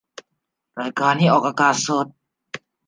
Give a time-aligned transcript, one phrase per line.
[0.79, 2.05] รายการนี้ออกอากาศสด